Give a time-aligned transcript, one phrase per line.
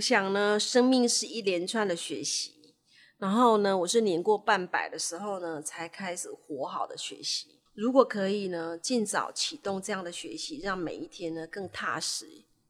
[0.00, 2.74] 我想呢，生命是一连串的学习，
[3.18, 7.60] 然后呢，我是年过半百的时候呢，才开始活好的学习。
[7.74, 12.24] 如果可以呢，尽早启动这样的学习，让每一天呢更踏实，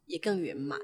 [0.06, 0.80] 也更圆满。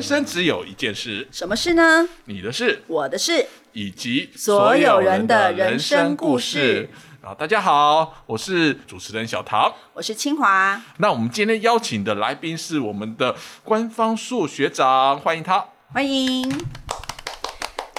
[0.00, 2.08] 人生只有一件事，什么事呢？
[2.24, 6.88] 你的事，我的事，以及所有人的人生故事。
[7.20, 10.80] 啊，大家好，我是主持人小唐，我是清华。
[10.96, 16.50] 那我们今天邀请的来宾是我们的官方数学长，欢迎他，欢迎。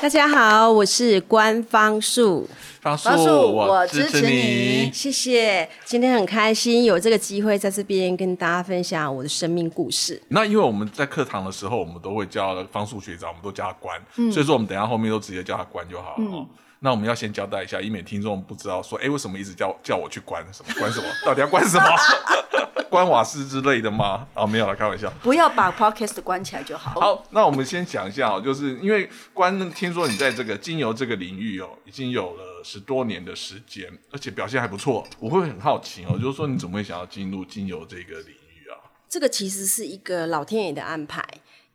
[0.01, 2.49] 大家好，我是官方树。
[2.81, 5.69] 方树，我支持你，谢谢。
[5.85, 10.19] 今天很开心有这个机会在这边跟大家分享我的生命故事。
[10.29, 14.01] 那因为我们在课堂的时候，我们都会叫方树学长，我们都叫他官，
[14.31, 16.47] 所以说我们等下后面都直接叫他官就好了。
[16.83, 21.05] 那我们要先交代一下，以免听众不知道说，哎，为什么一直叫叫我去关什么关什么？
[21.23, 21.85] 到底要关什么？
[22.89, 24.27] 关瓦斯之类的吗？
[24.33, 25.07] 啊，没有了，开玩笑。
[25.21, 26.99] 不要把 podcast 关起来就好。
[26.99, 35.07] 好，那我们先讲一下哦，就是因为关，听说你在这个精油这个领域哦，已经有了十多年的时间，而且表现还不错。
[35.19, 38.89] 我会很好奇哦，就是说你怎么会想要进入精油这个领域啊？
[39.07, 41.23] 这个其实是一个老天爷的安排。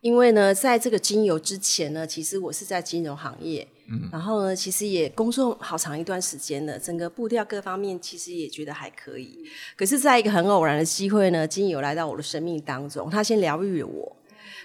[0.01, 9.45] 因为呢，在这个精油之前呢，其实我是在金融行业，嗯，然后呢，其实也工作好长一段时间了，整个步调各方面其实也觉得还可以。
[9.77, 14.17] 可是，在一个很偶然的机会呢，精油来到我的生命当中，他先疗愈了我。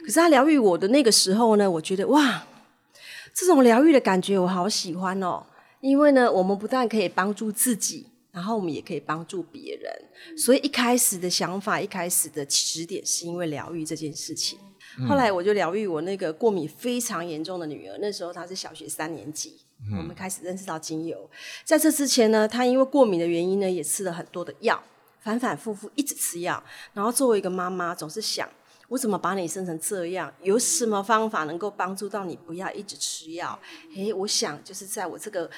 [0.01, 2.47] 可是他疗愈我的那个时候呢，我觉得哇，
[3.33, 5.43] 这种疗愈的感觉我好喜欢哦。
[5.81, 10.37] 因为呢，我们不但可以帮助自己，然后我们也可以帮助别人。
[10.37, 14.57] 所以一开始的想法，一开始的起始点是因为疗愈这件事情。
[15.07, 19.57] 后来我就疗愈我那个过敏非常严重的女儿，那时候她是小学三年级，
[19.97, 21.29] 我们开始认识到精油。
[21.63, 24.81] 在这之前呢，她因为过敏的原因呢，也吃了很多的药，
[25.21, 26.63] 反反复复一直吃药。
[26.93, 28.47] 然后作为一个妈妈，总是想
[28.89, 30.33] 我怎么把你生成这样？
[30.41, 33.57] 有什么方法能够帮助到你不要一直吃药？
[33.95, 35.49] 诶，我想就是在我这个。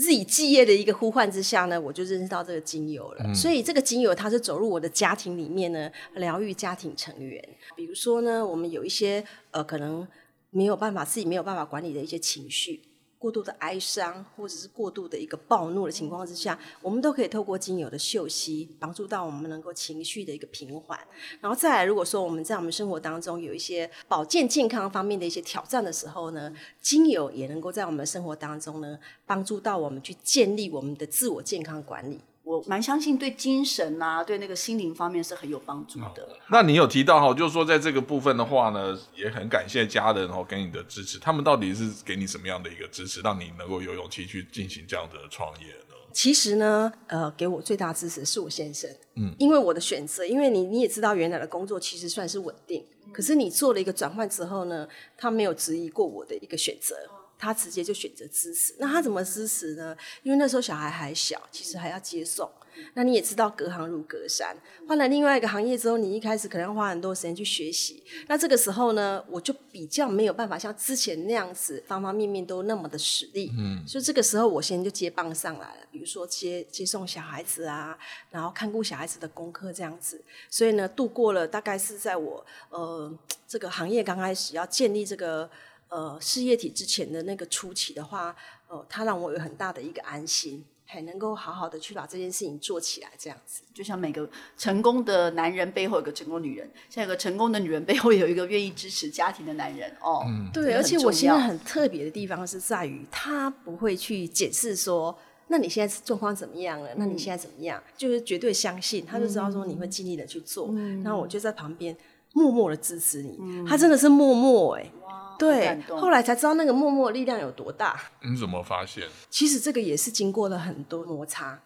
[0.00, 3.34] 自己记业的一个呼唤之下呢，我就认识到这个精油了。
[3.34, 7.42] 所以这个精油它是走入我的家庭里面呢，疗愈家庭成员。
[7.74, 10.06] 比如说呢，我们有一些呃，可能
[10.50, 12.80] 没有办法自己没有办法管理的一些情绪。
[13.18, 20.98] 过度的哀伤，或者是过度的一个暴怒的情况之下，我们都可以透过精油的嗅息，帮助到我们能够情绪的一个平缓。
[21.40, 32.20] 然后再来，如果说我们在我们生活当中有一些保健健康方面的一些挑战的时候呢，精油也能够在我们生活当中呢，帮助到我们去建立我们的自我健康管理。
[32.48, 36.26] 我蛮相信对精神啊，对那个心灵方面是很有帮助的。
[36.50, 41.18] 那你有提到哈，就是说在这个部分的话呢，也很感谢家人哦给你的支持。
[41.18, 45.94] 他们到底是给你什么样的一个支持，让你能够有勇气去进行这样的创业呢？
[46.10, 48.90] 其实呢，呃，给我最大支持是我先生。
[49.16, 52.82] 嗯，因为我的选择，因为你你也知道，原来的工作其实算是稳定，
[53.12, 54.88] 可是你做了一个转换之后呢，
[55.18, 56.96] 他没有质疑过我的一个选择。
[57.38, 59.96] 他直接就选择支持，那他怎么支持呢？
[60.22, 62.50] 因为那时候小孩还小，其实还要接送。
[62.94, 64.56] 那你也知道，隔行如隔山，
[64.86, 68.04] 换了另外一个行业之后，你一开始可能要花很多时间去学习。
[68.28, 73.50] 那这个时候呢，我就比较没有办法像之前那样子，方方面面都那么的实力。
[73.58, 77.98] 嗯，所以这个时候我先就接棒上来了，比如说接接送小孩子啊，
[78.30, 80.22] 然后看顾小孩子的功课这样子。
[80.48, 83.12] 所以呢，度过了大概是在我呃
[83.48, 85.50] 这个行业刚开始要建立这个。
[85.88, 88.34] 呃，事业体之前的那个初期的话，
[88.68, 93.62] 呃，它让我有很大的一个安心，还能够好好的去把这件事情做起来，这样子。
[93.72, 100.22] 就像每个成功的男人背后有个成功女人，像有个成功的女人背后有一个愿意支持家庭的男人哦。
[100.52, 106.90] 对，而且我现在很特别的地方是在于，他不会去解释说，那你现在状况怎么样了？
[106.96, 107.82] 那你现在怎么样？
[107.96, 110.70] 就是绝对相信，他就知道说你会尽力的去做，
[111.02, 111.96] 然后我就在旁边
[112.32, 113.38] 默默的支持你。
[113.66, 114.90] 他真的是默默哎。
[115.38, 117.96] 对，后来才知道那个默默力量有多大。
[118.22, 119.08] 你怎么发现？
[119.30, 121.56] 其实这个也是经过了很多摩擦，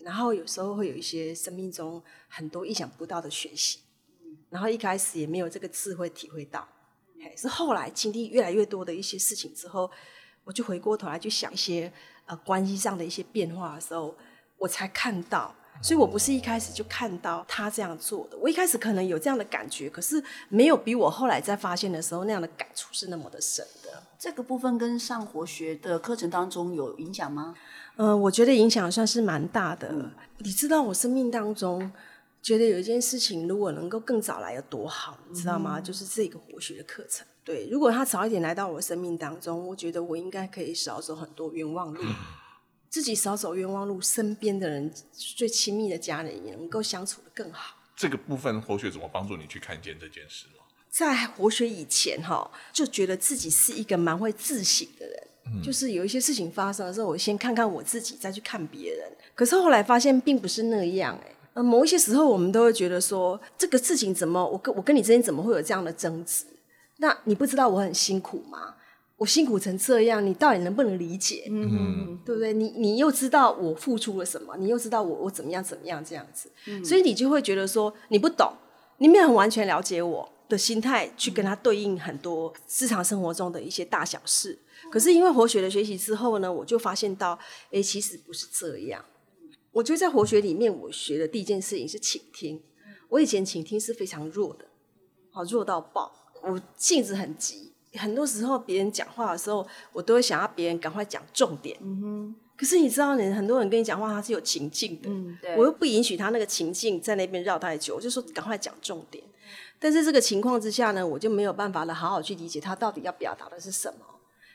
[0.00, 3.78] 然后有时候会有一些生命中很多意想不到的学习，
[4.50, 6.68] 然后一开始也没有这个智慧体会到，
[7.34, 9.90] 是后来经历越来越多的一些事情之后，
[10.44, 11.90] 我就回过头来去想一些
[12.26, 14.14] 呃关系上的一些变化的时候，
[14.58, 15.54] 我才看到。
[15.82, 24.02] 所以我不是一开始就看到他这样做的，我一开始可能有这样的感觉，可是没有比我后来在发现的时候那样的感触是那么的深的。
[24.16, 27.54] 这个部分跟上活学的课程当中有影响吗？
[27.96, 29.92] 嗯，我觉得影响算是蛮大的。
[30.38, 31.90] 你知道我生命当中
[32.40, 35.80] 觉得有一件事情，如果能够更早来有多好，你知道吗？
[35.80, 37.26] 就是这个活学的课程。
[37.44, 42.00] 对，如果他早一点来到我生命当中，我觉得我应该可以少走很多冤枉路。
[42.92, 47.74] 自己少走冤枉路，身边的人最亲密的家人也能够相处的更好。
[47.96, 50.64] 这个部分活血怎么帮助你去看见这件事吗？
[50.90, 55.62] 在活血以前哈，就觉得自己是一个蛮会自省的人。
[55.64, 59.10] 就是有一些事情发生的时候，我先看看我自己，再去看别人。
[59.34, 61.34] 可是后来发现并不是那样哎。
[61.54, 66.44] 呃，某一些时候我们都会觉得说，这个事情怎么我跟我跟你之间怎么会有这样的争执？
[66.98, 68.74] 那你不知道我很辛苦吗？
[69.22, 71.46] 我辛苦成这样，你到底能不能理解？
[71.48, 72.52] 嗯，对不对？
[72.52, 74.56] 你你又知道我付出了什么？
[74.56, 76.50] 你又知道我我怎么样怎么样这样子？
[76.84, 78.52] 所以你就会觉得说你不懂，
[78.98, 84.58] 你没有很完全了解我的心态，去跟他对应很多日常生活中的一些大小事。
[84.90, 87.38] 可是因为活学的学习之后呢，我就发现到，
[87.70, 89.04] 哎，其实不是这样。
[89.70, 92.60] 我觉得在活学里面，我学的第一件事情是倾听。
[93.08, 94.64] 我以前倾听是非常弱的，
[95.30, 96.12] 好弱到爆。
[96.42, 101.76] 我性子很急，很多时候别人讲话的时候，我都会想要别人赶快讲重点。
[101.80, 102.34] 嗯哼。
[102.56, 105.10] 可是你知道，人很多人跟你讲话，他是有情境的。
[105.10, 105.56] 嗯，对。
[105.56, 109.22] 我又不允许他那个情境在那边绕太久，我就说赶快讲重点。
[109.80, 113.98] 但是这个情况之下呢，我就没有办法了好好去理解他到底要表达的是什么。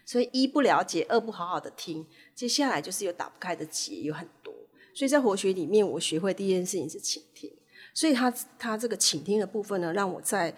[0.05, 4.53] 所以一不了解，二不好好的听，接下来就是有打不开的结，有很多。
[4.93, 7.51] 所以在活学里面，我学会第一件事情是倾听。
[7.93, 10.55] 所以他他这个倾听的部分呢，让我在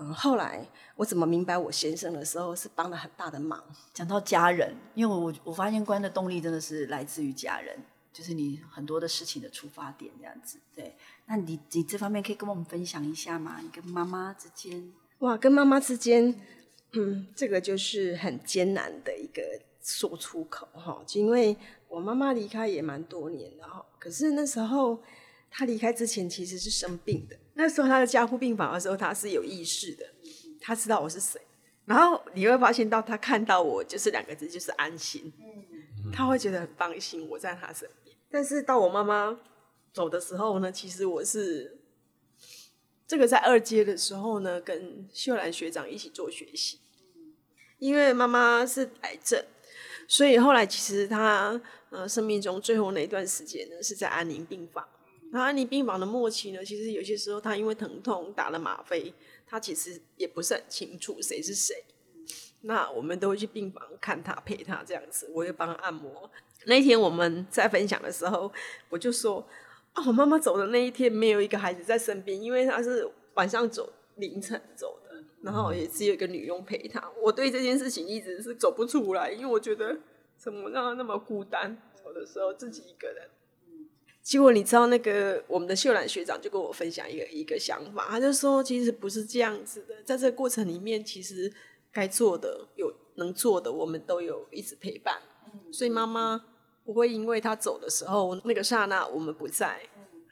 [0.00, 0.66] 嗯后来
[0.96, 3.62] 我怎么明白我先生的时候，是帮了很大的忙。
[3.92, 7.78] 讲到家人，因为我我发现关的动力真的是来自于家人，
[8.12, 10.58] 就是你很多的事情的出发点这样子。
[10.74, 13.60] 对，那你你这方面可以跟我们分享一下吗？
[13.62, 16.34] 你跟妈妈之间，哇，跟妈妈之间。
[16.92, 19.42] 嗯，这个就是很艰难的一个
[19.80, 21.56] 说出口哈，因为
[21.86, 25.00] 我妈妈离开也蛮多年的哈，可是那时候
[25.50, 30.06] 她离开之前其实是生病的，那时候他的加护病房的时候他是有意识的，
[30.60, 31.40] 他知道我是谁，
[31.84, 39.38] 然后你会发现到他看到我就是两个字就是安心，嗯，她会觉得很放心我在他身边，但是到我妈妈
[39.92, 41.76] 走的时候呢，其实我是。
[43.06, 46.78] 这个在二阶的时候呢，跟秀兰学长一起做学习。
[47.80, 49.44] 因为妈妈是癌症，
[50.06, 51.60] 所以后来其实她
[51.90, 54.86] 呃生命中最后那一段时间呢，是在安宁病房。
[55.30, 59.12] 那安宁病房的末期呢，其实有些时候她因为疼痛打了吗啡，
[59.46, 61.84] 她其实也不是很清楚谁是谁。
[62.62, 66.30] 那我们都会去病房看她陪她这样子，我也帮她按摩。
[66.66, 68.52] 那天我们在分享的时候，
[68.88, 69.46] 我就说。
[69.92, 77.10] 啊，我妈妈走的那一天没有一个孩子在身边，因为她是晚上走，凌晨走的，然后也只有一个女佣陪她。
[77.20, 79.98] 我对这件事情一直是走不出来，因为我觉得
[80.38, 83.28] 怎么让她那么孤单，走的时候自己一个人。
[84.30, 91.52] 结果你知道，那个我们的秀兰学长就跟我分享一个一个想法，他就说其实不是这样子的，在这个过程里面，其实
[91.90, 95.20] 该做的有能做的，我们都有一直陪伴。
[95.72, 96.44] 所以妈妈。
[96.82, 99.80] 不会因为她走的时候那个刹那我们不在，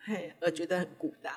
[0.04, 1.32] 嘿，而觉得很孤单。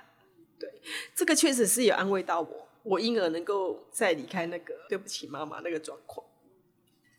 [0.57, 0.81] 对，
[1.13, 6.25] 这个确实是有安慰到我，我因而能够再离开那个对不起妈妈那个状况。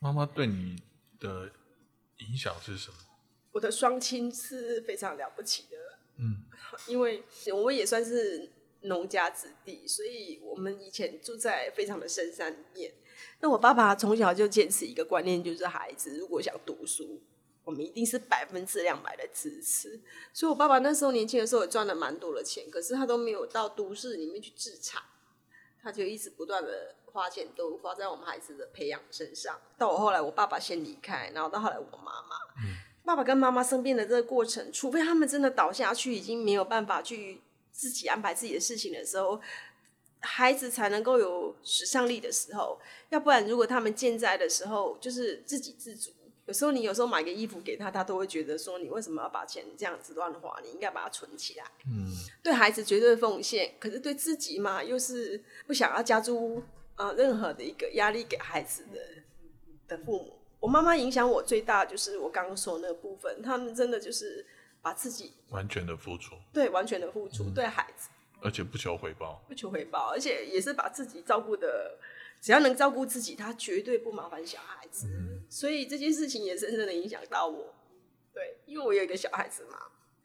[0.00, 0.82] 妈妈对你
[1.20, 1.52] 的
[2.28, 2.96] 影响是什么？
[3.52, 5.76] 我的双亲是非常了不起的，
[6.18, 6.42] 嗯，
[6.88, 7.22] 因为
[7.54, 8.50] 我们也算是
[8.82, 12.92] 农家子弟，所以我们以前住在非常的深山里面。
[13.40, 17.22] 那我爸爸从小就坚持一个观念，就是孩子如果想读书。
[17.64, 20.00] 我们一定是百分之两百的支持，
[20.32, 25.00] 所以我爸爸那时候年轻的时候也赚了蛮多的钱，可是他都没有到都市里面去置产，
[25.80, 29.60] 他就一直不断的花钱都花在我们孩子的培养身上。
[29.78, 32.36] 到我后来，我爸爸先离开，然后到后来我妈妈，
[33.04, 37.40] 爸爸跟妈妈生病的这个过程，除非他们真的倒下去，已经没有办法去
[37.72, 39.40] 自己安排自己的事情的时候，
[40.20, 42.78] 孩子才能够有时尚力的时候，
[43.10, 46.10] 要不然如果他们健在的时候，就是自给自足。
[46.46, 50.58] 有时候你有时候买个衣服给他，他都会觉得说你为什么要把钱这样子乱花？
[50.62, 51.64] 你应该把它存起来。
[51.86, 52.10] 嗯，
[52.42, 56.60] 对孩子绝对奉献，可是对自己嘛，又是不想要加诸
[56.96, 59.00] 呃任何的一个压力给孩子的
[59.86, 60.41] 的父母。
[60.62, 64.46] 我妈妈影响我最大就是我刚刚说那个部分，他们真的就是
[64.80, 68.08] 把自己完全的付出，对，完全的付出对孩子，
[68.40, 71.98] 而且不求回报，不求回报，而且也是把自己照顾的。
[72.40, 75.08] 只要能照顾自己，他绝对不麻烦小孩子。
[75.48, 77.72] 所以这件事情也深深的影响到我。
[78.32, 79.78] 对，因为我有一个小孩子嘛，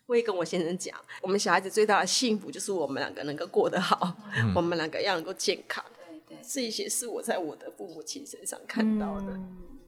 [0.07, 4.15] 我也跟我先生讲，我们小孩子最大的幸福就是我们两个能够过得好，
[4.55, 5.83] 我们两个要能够健康。
[5.95, 9.39] 对对，这些是我在我的父母亲身上看到的。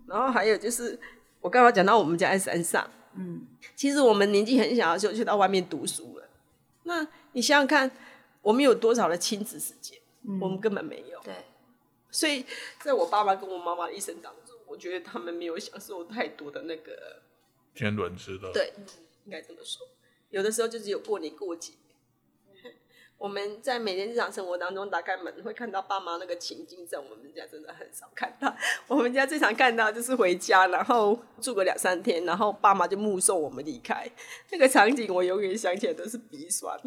[0.10, 1.00] 然后还有就是，
[1.40, 6.28] 我刚刚讲到我们家在山上，嗯，其实我们年纪很小的时候就到外面读书了。
[6.84, 7.90] 那你想想看，
[8.42, 10.00] 我们有多少的亲子时间？
[10.42, 11.20] 我们根本没有。
[11.24, 11.34] 对。
[12.12, 12.44] 所以，
[12.82, 17.22] 在我爸爸跟我妈妈的一生当中，我觉得他们没有享受太多的那个
[17.76, 18.52] 天伦之乐。
[18.52, 18.74] 对，
[19.26, 19.88] 应该这么说。
[20.32, 21.74] 有的时候就只有过年过节。
[23.20, 28.56] 我们在每天日常生活当中打开门会看到爸妈那个情境，在我们家真的很少看到。
[28.88, 34.10] 我们家最常看到就是回家，然后住个两三天，然后爸妈就目送我们离开。
[34.52, 36.80] 那个场景我永远想起来都是鼻酸。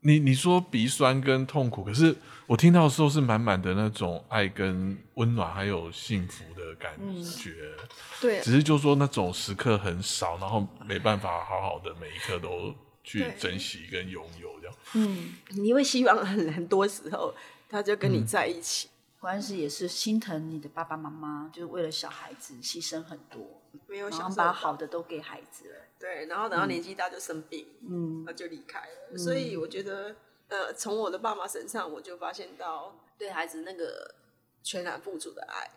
[0.00, 7.54] 你你说鼻酸跟痛苦，可是我听到的时候是满满的那种爱跟温暖，还有幸福的感觉。
[8.22, 14.76] 对，只是就说那种时刻很少，然后没办法好好的每一刻都去珍惜跟拥有这样。
[14.94, 17.34] 嗯，你会希望很很多时候
[17.68, 25.76] 他就跟你在一起，关系也是心疼你的爸爸妈妈，就是为了小孩子牺牲很多，没有想把好的都给孩子了。
[25.98, 29.16] 对，然后等到年纪大就生病，嗯，那就离开了。
[29.16, 30.16] 所以我觉得，
[30.48, 34.14] 呃，从我的爸妈身上，我就发现到对孩子那个
[34.62, 35.70] 全然付出的爱。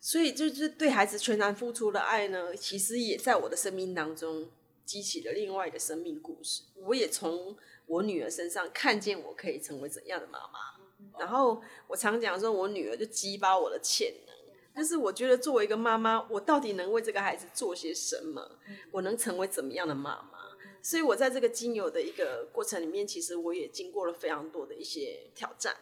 [0.00, 4.48] 所以就是对孩子全然付出的爱呢，其实也在我的生命当中
[4.88, 6.62] 激起了另外一个生命故事。
[6.86, 7.54] 我也从。
[7.88, 14.34] 我女儿身上看见我可以成为怎样的妈妈，然后我常讲说，我女儿就激发我的潜能。
[14.74, 18.58] 但是我觉得作为一个妈妈，我到底能为这个孩子做些什么？
[18.90, 20.38] 我能成为怎么样的妈妈？
[20.82, 25.74] 所以我在这个精油的一个过程里面，其实我也经过了非常多的一些挑战。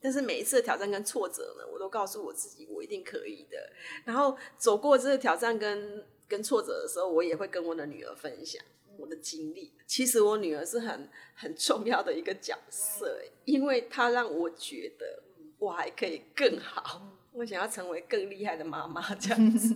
[0.00, 3.58] 但是每一次的挑战跟挫折呢，我都告诉我自己，我一定可以的。
[4.06, 8.64] 然后走过这个挑战跟跟挫折的时候，我也会跟我的女儿分享。
[8.96, 15.22] 我的经历，其实我女儿是很很重要的一个角色，因为她让我觉得
[15.58, 17.02] 我还可以更好。
[17.32, 19.74] 我想要成为更厉害的妈妈，这样子，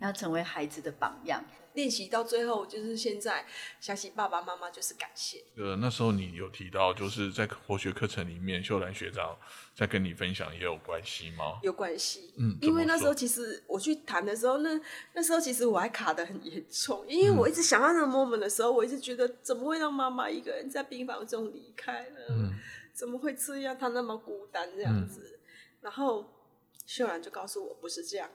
[0.00, 1.44] 要成为孩子的榜样。
[1.74, 3.44] 练习到最后，就是现在
[3.80, 5.44] 相信爸爸妈妈就是感谢。
[5.58, 9.36] 呃，那时候你有提到，就是在活学课程里面，秀兰学长
[9.74, 11.58] 在跟你分享也有关系吗？
[11.62, 14.80] 有关系，嗯，因为那时候其实我去谈的时候，那
[15.12, 22.18] 那时候其实我还卡的很严重，因为我一直想到那个 moment 的时候，我一直觉得怎么会让妈妈一个人在病房中离开呢？
[22.30, 22.54] 嗯，
[22.94, 23.76] 怎么会这样？
[23.76, 25.38] 她那么孤单这样子，
[25.82, 26.26] 然后
[26.86, 28.30] 秀兰就告诉我，不是这样，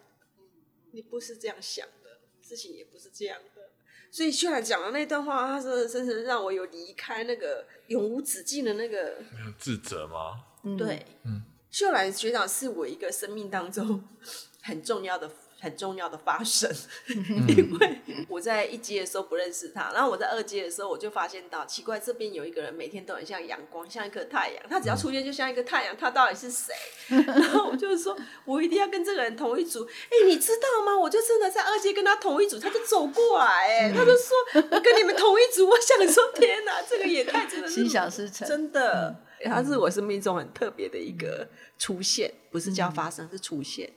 [0.92, 2.12] 你不是这样想的。
[2.44, 3.70] 事情也不是这样的，
[4.12, 9.24] 所以秀兰讲的那段话，他说真是让我有离开那个永无止境的那个
[9.58, 10.44] 自责吗？
[10.78, 14.04] 对，嗯，秀兰学长是我一个生命当中
[14.64, 15.32] 很重要的。
[15.62, 16.70] 很重要的发生，
[17.48, 26.74] 因为我在一阶的时候不认识他，然后我在二阶的时候我就发现到奇怪，这边有一个人每天都很像阳光，像一颗太阳，他只要出现就像一个太阳，他到底是谁？
[27.10, 29.86] 然后我就是说我一定要跟这个人同一组。
[29.86, 30.98] 哎，你知道吗？
[30.98, 34.36] 我就真的在二阶跟他同一组，他就走过来，哎，他就说
[34.72, 35.68] 我跟你们同一组。
[35.68, 39.16] 我想说，天哪，这个也太真的，心想事成，真的，
[39.46, 43.92] 他是我生命中很特别的一个出现，不是叫发生，是出现。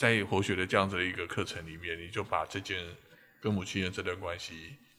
[0.00, 2.78] 在活学的这样子的一个课程里面，你就把这件
[3.38, 4.54] 跟母亲的这段关系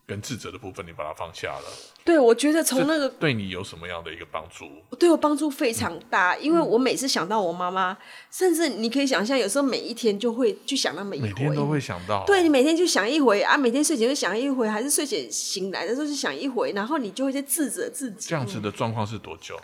[0.05, 1.63] 跟自责的部分，你把它放下了。
[2.05, 4.69] 对，我觉得从那个对你有什么样的一个帮助？
[4.99, 7.97] 对我帮助非常大，因为我每次想到我妈妈，
[8.29, 12.23] 甚至你可以想象，有时候每一天就会去想到每一每天都会想到。
[12.27, 18.29] 对你每天就想一回啊，每天睡前就想一回，还是睡前醒来的时候就想一回，然后你就会在自责自己。
[18.29, 19.59] 这样子的状况是多久？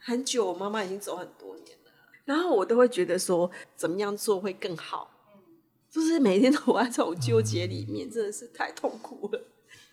[0.00, 1.78] 很久，我妈妈已经走很多年。
[2.24, 5.10] 然后我都会觉得说，怎么样做会更好？
[5.90, 9.44] 就是每天都活在这种纠结里面，真的是太痛苦了。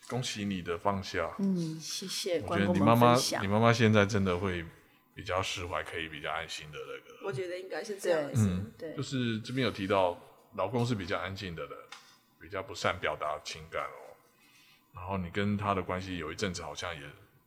[0.08, 2.42] 恭喜你的放下，嗯，谢谢。
[2.48, 4.66] 我觉得你妈妈，你妈妈现在真的会
[5.14, 7.28] 比较释怀，可以比较安心的那个。
[7.28, 8.32] 我觉得应该是这样。
[8.36, 8.96] 嗯，对。
[8.96, 10.18] 就是这边有提到，
[10.56, 11.78] 老公是比较安静的人，
[12.40, 14.16] 比较不善表达情感哦。
[14.96, 17.02] 然后你跟他的关系有一阵子好像也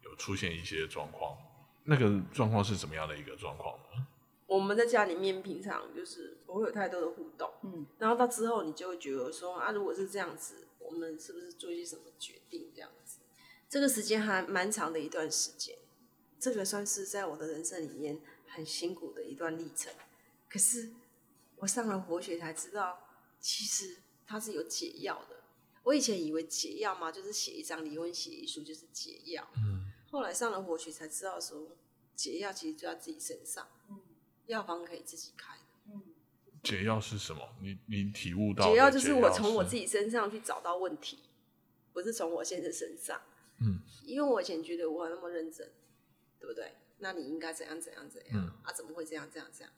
[0.05, 1.37] 有出现一些状况，
[1.85, 4.07] 那个状况是怎么样的一个状况呢？
[4.53, 13.21] 我们在家里面平常就是不会有太多的互动，嗯，然后到之后你就会觉得说啊，如果是这样子，我们是不是做一些什么决定这样子？
[13.67, 15.75] 这个时间还蛮长的一段时间，
[16.39, 19.91] 这个算是在我的人生里面很辛苦的一段历程。
[20.51, 20.91] 可是
[21.57, 22.99] 我上了活学才知道，
[23.41, 25.37] 其实它是有解药的。
[25.85, 31.69] 我以前以为解药嘛，就是写一张离婚协议书就是解药，嗯，后来上了活学才知道说，
[32.15, 34.02] 解药其实就在自己身上，嗯。
[34.47, 35.93] 药方可以自己开的。
[35.93, 36.03] 嗯，
[36.63, 37.43] 解药是什么？
[37.61, 38.65] 你你体悟到？
[38.65, 41.19] 解药就是我从我自己身上去找到问题，
[41.93, 43.21] 不是从我先生身上。
[43.61, 45.71] 嗯，因为我以前觉得我那么认真，
[46.41, 46.73] 对不对？
[46.99, 48.61] 那你应该怎样怎样怎样？
[48.63, 49.73] 啊，怎么会这样这样这样？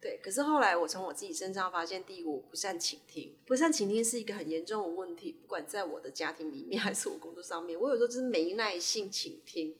[0.00, 0.18] 对。
[0.22, 9.74] 可是后来我从我自己身上发现，第一，我不善倾听，不善倾听是一个很严重的问题，不管在我的家庭里面还是我工作上面，我有时候就是没耐性倾听。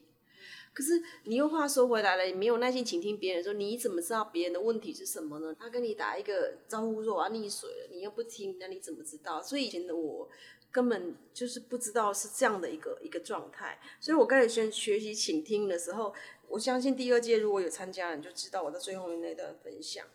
[0.76, 5.56] 可是你又话说回来了，你没有耐心倾听别人说，你怎么知道别人的问题是什么呢？
[5.58, 9.42] 他跟你打一个招呼说我要溺水了，你又不听，那你怎么知道？
[9.42, 10.28] 所以以前的我
[10.70, 13.80] 根本就是不知道是这样的一个一个状态。
[13.98, 16.12] 所以我开始学学习倾听的时候，
[16.46, 20.06] 我相信第二届如果有参加，你就知道我在最后面那段分享。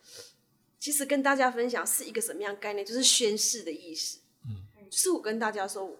[0.77, 4.19] 其实跟大家分享是一个什么样概念，就是宣誓的意思。
[4.45, 5.97] 嗯，就是我跟大家说。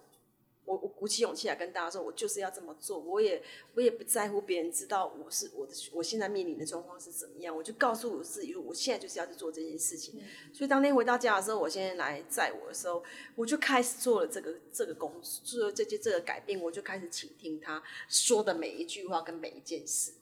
[0.72, 2.98] 我我鼓起勇气来跟大家说，我就是要这么做。
[2.98, 3.42] 我也
[3.74, 10.18] 我也不在乎别人知道我是我的我现在面临的状况是怎么样，我就告诉我自己，我现在就是要去做这件事情。
[10.52, 13.04] 所以当天回到家的时候，我现在来载我的时候，
[13.36, 20.12] 我就开始做了这个这个工作，做了这些这个改变，我就开始倾听他说的每一句话跟每一件事，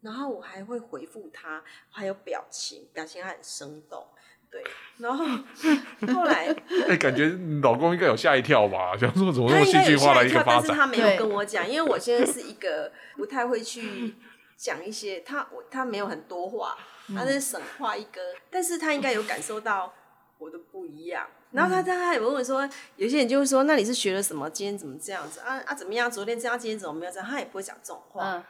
[0.00, 4.06] 然后我还会回复他，还有表情，表情还很生动。
[4.50, 4.64] 对，
[4.98, 5.24] 然后
[6.14, 6.54] 后来，
[6.88, 7.30] 哎，感觉
[7.62, 8.96] 老公应该有吓一跳吧？
[8.98, 10.62] 想说怎么那么戏剧化的一个发展？
[10.62, 14.14] 但是他没有跟我讲，因为我现在是一个不太会去
[14.56, 16.76] 讲一些，他我他没有很多话，
[17.14, 19.92] 他是省话一个，但是他应该有感受到
[20.38, 21.26] 我的不一样。
[21.50, 24.50] 然后他他也问我说，有些人就会说，那你是学了什么？
[24.50, 25.74] 今天怎么这样子啊啊？
[25.74, 26.10] 怎么样？
[26.10, 27.26] 昨天这样，今天怎么没有这样？
[27.28, 28.42] 他也不会讲这种话。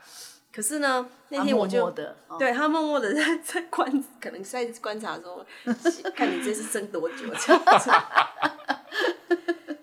[0.51, 1.91] 可是呢，那天我就
[2.39, 5.47] 对他默默的 在在观，可能在观察说，
[6.17, 7.91] 看你这次撑多久这样子，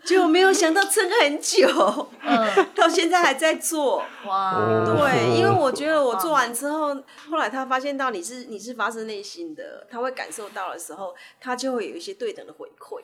[0.04, 6.96] 就没有想到撑很久，嗯，到现在还在做，哇，对，因为我觉得我做完之后，
[7.30, 13.02] 后来他发现到你是你是发自内心的，他会感受到的时候，他就会有一些对等的回馈，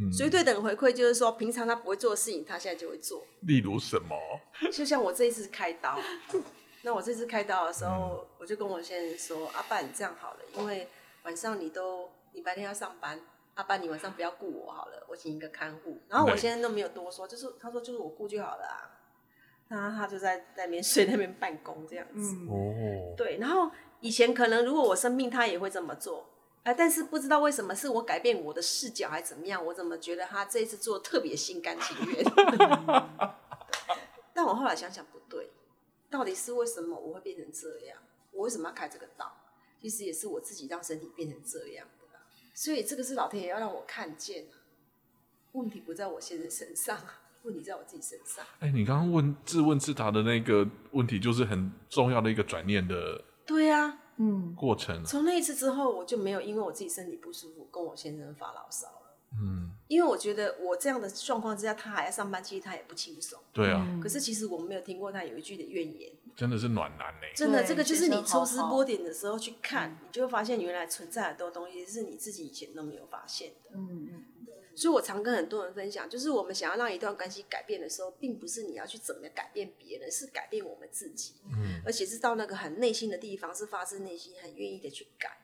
[0.00, 4.16] 嗯，所以对等的回馈就是说，平常他不会做的事情，他现在就会做，例如什么？
[4.72, 5.98] 就像我这一次开刀。
[6.82, 10.88] 那我这次开刀的时候，我就跟我先生说：“阿爸，你这样好了，因为
[11.24, 13.20] 晚上你都你白天要上班，
[13.54, 18.96] 阿爸你晚上不要顾我好了，我请一个看护。”然后我现在都没有多说，就是他说就是我顾就好了啊。
[19.68, 22.34] 然后他就在那边 睡那边办公这样子。
[22.48, 23.14] 哦。
[23.16, 23.70] 对，然后
[24.00, 26.26] 以前可能如果我生病，他也会这么做，
[26.62, 32.24] 哎，但是不知道为什么是我改变我的视角还是怎么样，我怎么觉得他这一次做特别心甘情愿？
[34.32, 35.49] 但我后来想想不对。
[36.10, 37.96] 到底是为什么我会变成这样？
[38.32, 39.32] 我为什么要开这个道？
[39.80, 42.18] 其实也是我自己让身体变成这样的。
[42.54, 44.54] 所以这个是老天爷要让我看见啊。
[45.52, 46.98] 问题不在我先生身上，
[47.42, 48.44] 问题在我自己身上。
[48.58, 53.24] 哎，你刚刚问自问自答的那个问题，就是很重要的一个转念的。
[53.46, 55.04] 对啊，嗯，过程。
[55.04, 58.86] 从那一次之后，我就没有因为我自己身体不舒服跟我先生发牢骚。
[59.32, 63.38] 嗯，因为我觉得我这样的状况之下，他还要上班，其实他也不轻松。
[63.52, 63.86] 对啊。
[64.02, 66.10] 可是其实我没有听过他有一句的怨言。
[66.36, 67.26] 真的是暖男呢。
[67.34, 73.70] 真的，这个就是你抽丝剥茧的时候去看，你就会发现原来存在很多东西是你自己以前都没有发现的。
[73.74, 74.24] 嗯嗯。
[74.74, 81.34] 所以我常跟很多人分享，就是我们想要让一段关系改变的时候，并不是你要去怎么改变别人，是改变我们自己。
[81.52, 81.82] 嗯。
[81.84, 85.39] 而且是到那个很内心的地方，是发自内心很愿意的去改。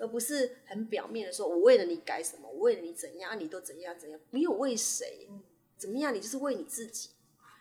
[0.00, 5.28] 而不是很表面的说，我为了你改什么，我为了你怎样，你都怎样怎样，没有为谁，
[5.76, 7.10] 怎么样，你就是为你自己。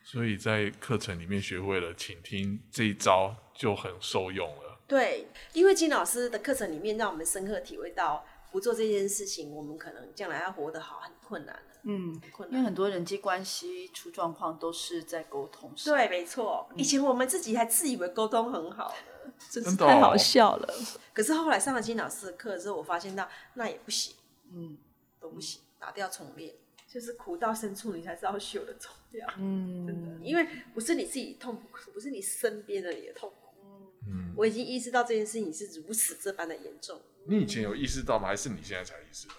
[0.03, 4.79] 所以在课程里面学会了倾听这一招，就很受用了。
[4.87, 15.95] 对，因为金老师的课程里面，让我们深刻体会到，不做这件事情，我们可能将来要活得好很困难嗯，困难因为很多人际关系出状况都是在沟通上。
[15.95, 16.69] 对，没错。
[16.75, 19.11] 以前我们自己还自以为沟通很好呢。
[19.49, 20.73] 真是太好笑了。
[21.13, 24.15] 可是后来上了金老师的课之后，我发现到那也不行，
[24.51, 24.77] 嗯，
[25.19, 26.53] 都不行，打掉重练，
[26.87, 33.55] 就是苦到深处你才知道修的重要，嗯，真的，因为不是你自己痛苦，不是你身边的也痛苦，
[34.07, 37.01] 嗯，我已经意识到这件事情是如此这般的严重。
[37.25, 38.27] 你以前有意识到吗？
[38.27, 39.35] 还是你现在才意识到？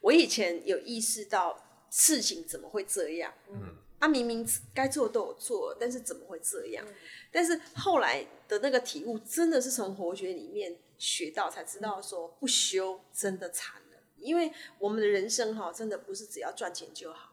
[0.00, 3.76] 我以前有意识到事情怎么会这样，嗯。
[4.00, 6.84] 他明明该做的都有做，但是怎么会这样？
[7.30, 13.98] 但是后来的那个体悟，真的是从活学里面学到，才知道说不修真的惨了。
[14.16, 17.30] 因为我们的人生哈，真的不是只要赚钱就好。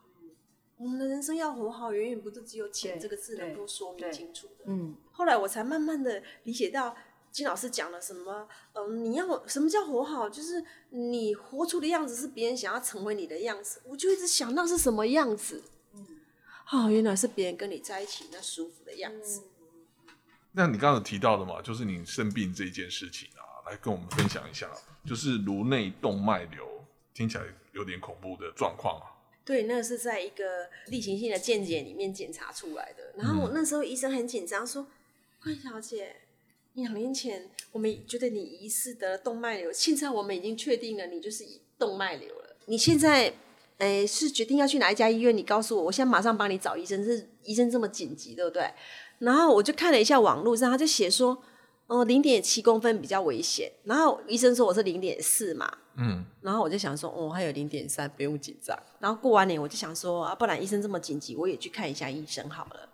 [0.76, 4.64] 我们的人生要活好，远远不是只有钱这个字能够说明清楚的。
[4.66, 4.94] 嗯。
[5.10, 6.94] 后来我才慢慢的理解到
[7.32, 10.28] 金老师讲了什么，嗯，你要什么叫活好？
[10.28, 13.80] 就是你活出的样子是别人想要成为你的样子。
[13.86, 15.62] 我就一直想那是什么样子。
[16.70, 19.42] 哦，原来是别人跟你在一起那舒服的样子。
[20.52, 24.70] 那你刚刚提到的嘛，就是你生病这件事情啊，来跟我们分享一下，
[25.06, 29.16] 就是颅内动脉瘤，听起来有点恐怖的状况啊。
[29.46, 33.14] 对，那是在一个例行性的健检里面检查出来的。
[33.16, 34.86] 然后我那时候医生很紧张，说
[35.42, 36.16] ：“关小姐，
[36.74, 41.46] 两年前我们觉得你疑似得了动脉瘤，现在我们已经确定了你就是
[41.78, 42.56] 动脉瘤了。
[42.66, 43.32] 你现在。”
[43.78, 45.36] 哎，是决定要去哪一家医院？
[45.36, 47.02] 你告诉我，我现在马上帮你找医生。
[47.04, 48.68] 是医生这么紧急，对不对？
[49.18, 51.40] 然后我就看了一下网络上，他就写说，
[51.86, 53.70] 哦，零点七公分比较危险。
[53.84, 58.76] 然后医生说我是零点四嘛，嗯，然后我就想说，哦，还有零点三，不用紧张。
[58.98, 62.88] 然后过完年我就想说，啊，不然医生这么紧急，我也去看一下医生好了。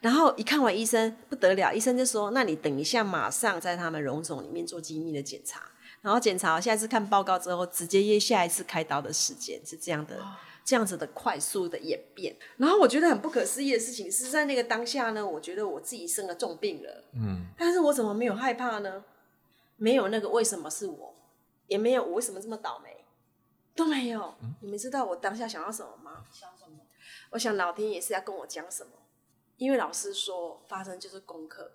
[0.00, 5.60] 然后一看完医生不得了，医生就说，那你等一下马上在他们荣肿里面做精密的检查，
[6.00, 10.16] 然后检查下一次看报告之后，直接约下一次开刀的时间，是这样的。
[10.64, 19.02] 这样子的快速的演变，然后我觉得很不可思议的事情是在那个当下呢，我觉得我自己生了重病了，嗯，但是我怎么没有害怕呢？
[19.78, 21.14] 没有那个为什么是我，
[21.68, 23.06] 也没有我为什么这么倒霉，
[23.74, 24.34] 都没有。
[24.60, 26.26] 你们知道我当下想要什么吗？
[26.30, 26.80] 想什么？
[27.30, 28.92] 我想老天爷是要跟我讲什么，
[29.56, 31.72] 因为老师说发生就是功课。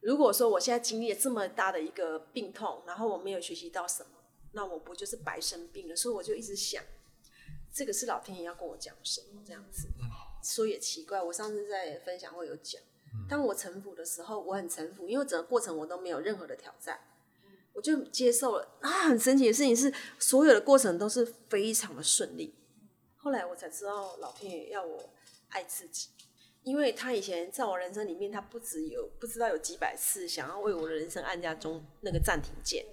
[0.00, 4.10] 如果说我现在经历了这么大的一个病痛，然后我没有学习到什么，
[4.52, 5.94] 那我不就是白生病了？
[5.94, 6.82] 所以我就一直想。
[7.72, 9.86] 这个是老天爷要跟我讲什么这样子，
[10.42, 11.22] 说也奇怪。
[11.22, 12.82] 我上次在分享会有讲，
[13.28, 16.98] 当我臣服的时候，我很臣服，因为整个过程我都没有任何的挑战，
[17.72, 18.76] 我就接受了。
[18.80, 22.56] 啊，很神奇的事情是，所有的过程都是非常的顺利。
[23.16, 25.10] 后来我才知道，老天爷要我
[25.50, 26.08] 爱自己，
[26.62, 32.84] 因为他以前在我人生里面，他不止有不知道有几百次想要为我的人生按下中那个暂停键，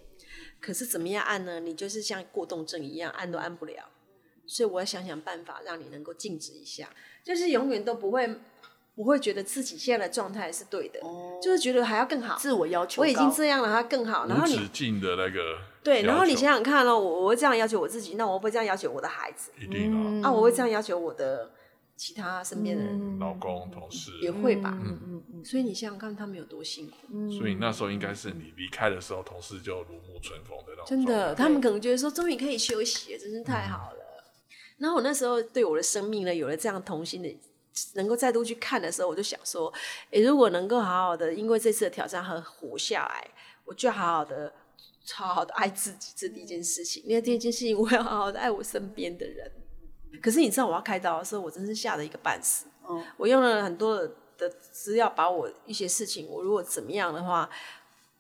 [0.62, 1.60] 可是怎么样按呢？
[1.60, 3.90] 你就是像过动症一样，按都按不了。
[4.46, 6.90] 所以我要想想办法，让你能够静止一下，
[7.22, 8.26] 就是永远都不会
[8.96, 11.02] 不会觉得自己现在的状态是对的，
[11.44, 13.02] 就是觉得还要更好，自我要求。
[13.02, 14.26] 我已经这样了，还要更好。
[14.26, 19.52] 然后你无止境的那个对，然后你想想看哦，我我会这样要求我自己，那我会不会这样要求我的孩子？
[19.62, 21.52] 一定啊，啊，我会这样要求我的
[21.98, 24.78] 其他身边的人，老公、同事，也会吧？
[24.86, 26.96] 嗯嗯嗯，所以你想想看，他们有多辛苦。
[27.32, 34.00] 所以那时候应该是你离开的时候，同事就如沐春风的那种真的，他们可能觉得说，终于可以休息了，真是太好了。
[34.78, 37.36] 然后我那时候对我的生命呢，有了这样童心的，
[37.96, 39.74] 能够再度去看的时候，我就想说，
[40.12, 43.28] 诶，如果能够好好的，因为这次的挑战和活下来，
[43.66, 44.54] 我就好好的、
[45.16, 47.02] 好好的爱自己，这第一件事情。
[47.08, 49.52] 因为第一件事情，我要好好的爱我身边的人。
[50.22, 52.66] 可是你知道，我要开刀的时候，我真是吓得一个半死。
[52.90, 53.98] 嗯我用了很多
[54.38, 57.50] 的资料，把我一些事情，我如果怎么样的话，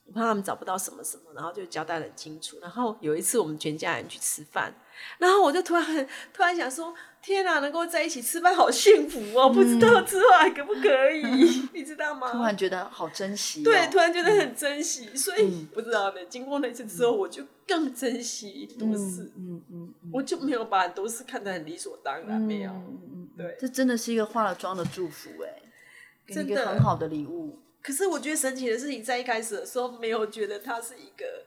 [0.06, 2.58] 我怕他们找不到什么什么，然后就交代得很清楚。
[2.62, 4.74] 然后有一次我们全家人去吃饭，
[5.20, 9.50] 然后我就突然很突然想说：天哪，能够在一起吃饭好幸福哦！
[9.50, 12.32] 不知道之后还 可不可以，你知道吗？
[12.32, 13.64] 突然觉得好珍惜、哦。
[13.64, 16.26] 对，突然觉得很珍惜，所以不知道呢。
[16.30, 22.72] 经过那次之后，我就更珍惜很多事，嗯嗯嗯，我就没有把都市看得很理所当然，没有。
[23.36, 25.62] 对，这真的是一个化了妆的祝福哎，
[26.26, 27.60] 给你一真的个很好的礼物。
[27.84, 31.46] 可是我觉得神奇的事情，在一开始的时候没有觉得它是一个，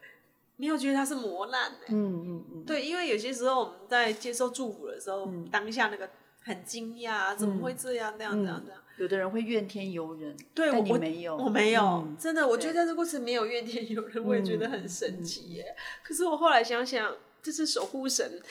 [0.57, 1.87] 没有觉得它是磨难、欸。
[1.89, 6.09] 嗯嗯嗯，对，因为有些时候我们在接受祝福的时候，嗯当下那个
[6.43, 8.15] 很惊讶，怎么会这样？
[8.19, 8.81] 那样这样这样。
[9.03, 15.75] 有的人会怨天尤人，对，我没有，我没有，嗯真的，我觉得对在这过程没有怨天尤人，我也觉得很神奇耶。
[16.03, 18.43] 可是我后来想想，这是守护神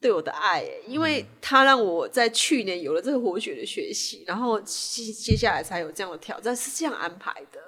[0.00, 7.60] 对我的爱耶，因为他让我在去年有了这个活血的学习，然后接接下来才有这样的挑战，是这样安排的。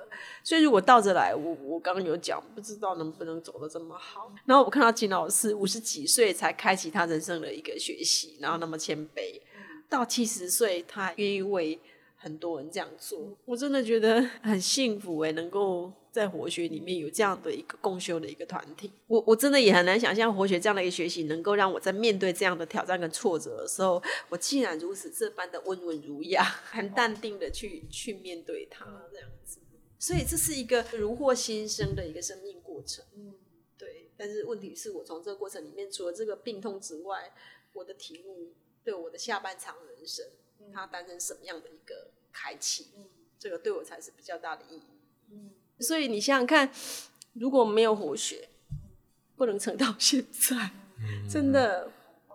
[0.43, 4.33] 所以如果倒着来，我我刚刚有讲，不知道能不能走得这么好。
[4.47, 9.41] 然后我看到金老师五十几岁才开启他人生的一个学习，然后那么谦卑，
[9.89, 11.79] 到七十岁他愿意为
[12.23, 18.93] 很多人这样做，我真的觉得 很幸福哎，能够在活学里面有这样的一个共修的一个团体。
[19.07, 29.61] 我我真的也很难想象活学这样的一个学习，能够让我在面对这样的挑战跟挫折的时候，我竟然如此这般的温文儒雅，很淡定的去去面对它这样子。
[29.99, 33.03] 所以这是一个如获新生的一个生命过程。
[33.17, 33.35] 嗯，
[33.79, 34.11] 对。
[34.17, 37.33] 但是问题是我从这个过程里面，除了这个病痛之外，
[37.73, 38.53] 我的体悟
[38.85, 40.27] 对我的下半场人生，
[40.73, 42.89] 它担任什么样的一个开启？
[43.39, 45.83] 这个对我才是比较大的意义。
[45.83, 46.71] 所以你想想看，
[47.33, 48.49] 如果没有活血，
[49.37, 50.71] 不能撑到现在，
[51.27, 51.91] 真的，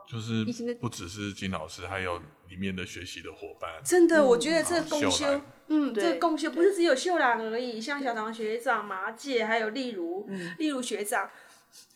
[0.10, 0.44] 就是
[0.80, 11.30] 不只是金老师，还有里面的学习的伙伴，真的，我觉得这个共修嗯，这个共修不是只有秀兰而已，像小唐学长、马姐，还有例如，例如学长，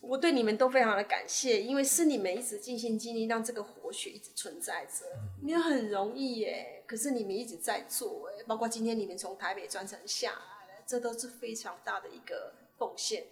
[0.01, 5.05] 我对你们都非常的感谢，因为是你们一直尽心尽力让这个活血一直存在着，
[5.41, 13.25] 没有很容易耶，可是你们一直在做，哎，包括今天你们从台北专程下来，这都是非常大的一个奉献。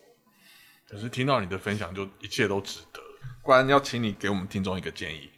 [0.88, 3.02] 可是听到你的分享，就一切都值得。
[3.44, 5.32] 不然要请你给我们听众一个建议，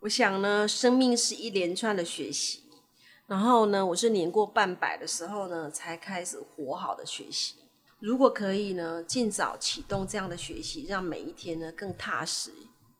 [0.00, 2.64] 我想呢，生命是一连串的学习，
[3.26, 7.56] 然后呢，我是年过半百的时候呢，才开始活好的学习。
[8.02, 12.50] 如果可以呢，尽早启动这样的学习，让每一天呢更踏实，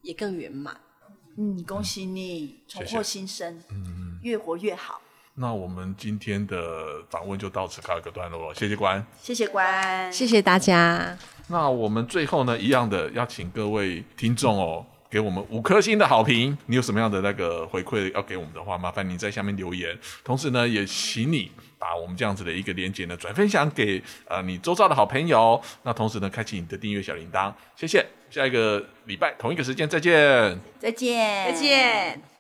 [0.01, 0.81] 也更圆满。
[1.37, 5.03] 嗯，恭喜你重获新生，嗯越活越好。
[5.35, 9.05] 那我们今天的访问就到此告一个段落了，谢谢关。
[9.21, 11.19] 谢谢关，谢谢大家。
[11.49, 16.57] 那我们最后呢，一样的要请各位听众哦，给我们五颗星的好评。
[16.67, 19.99] 你有什么样的那个回馈要给我们的话，麻烦你在下面留言。
[20.23, 21.51] 同时呢，也请你
[21.83, 25.61] 把我们这样子的一个连接呢转分享给呃你周遭的好朋友。
[25.83, 27.53] 那同时呢，开启你的订阅小铃铛。
[27.75, 30.61] 谢谢，下一个礼拜同一个时间再见。
[30.79, 32.32] 再见，再见。